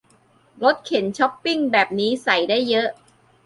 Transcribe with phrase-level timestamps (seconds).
[0.63, 2.89] รถเข็นช้อปปิ้งแบบนี้ใส่ได้เยอะ